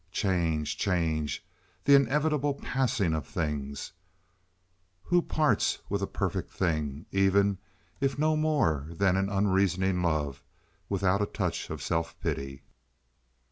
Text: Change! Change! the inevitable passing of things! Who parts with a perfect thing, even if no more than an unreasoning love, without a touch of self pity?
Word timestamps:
Change! 0.11 0.77
Change! 0.79 1.45
the 1.85 1.93
inevitable 1.93 2.55
passing 2.55 3.13
of 3.13 3.27
things! 3.27 3.91
Who 5.03 5.21
parts 5.21 5.77
with 5.89 6.01
a 6.01 6.07
perfect 6.07 6.49
thing, 6.49 7.05
even 7.11 7.59
if 7.99 8.17
no 8.17 8.35
more 8.35 8.87
than 8.93 9.15
an 9.15 9.29
unreasoning 9.29 10.01
love, 10.01 10.41
without 10.89 11.21
a 11.21 11.27
touch 11.27 11.69
of 11.69 11.83
self 11.83 12.19
pity? 12.19 12.63